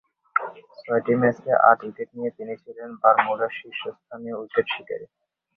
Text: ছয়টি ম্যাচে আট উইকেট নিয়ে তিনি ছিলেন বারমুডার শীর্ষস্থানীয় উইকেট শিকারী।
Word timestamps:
ছয়টি 0.79 1.13
ম্যাচে 1.21 1.51
আট 1.69 1.79
উইকেট 1.85 2.09
নিয়ে 2.17 2.31
তিনি 2.37 2.53
ছিলেন 2.63 2.89
বারমুডার 3.01 3.51
শীর্ষস্থানীয় 3.59 4.35
উইকেট 4.41 4.67
শিকারী। 4.73 5.05